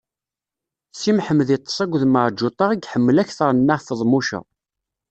Si 0.99 1.11
Mḥemmed 1.17 1.49
iṭṭeṣ 1.55 1.77
akked 1.83 2.03
Meɛǧuṭa 2.07 2.65
i 2.71 2.77
yeḥemmel 2.81 3.21
akteṛ 3.21 3.49
n 3.53 3.57
Nna 3.61 3.77
Feḍmuca. 3.87 4.39